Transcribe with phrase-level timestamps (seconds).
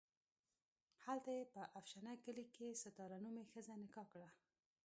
[1.05, 4.29] هلته یې په افشنه کلي کې ستاره نومې ښځه نکاح کړه.